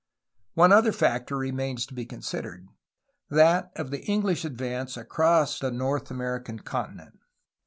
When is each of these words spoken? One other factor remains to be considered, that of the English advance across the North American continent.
One 0.55 0.71
other 0.73 0.91
factor 0.91 1.37
remains 1.37 1.85
to 1.85 1.93
be 1.93 2.07
considered, 2.07 2.65
that 3.29 3.71
of 3.75 3.91
the 3.91 4.03
English 4.05 4.43
advance 4.43 4.97
across 4.97 5.59
the 5.59 5.69
North 5.69 6.09
American 6.09 6.57
continent. 6.57 7.19